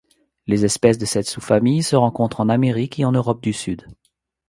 [0.47, 3.85] Les espèces de cette sous-famille se rencontrent en Amérique et en Europe du Sud.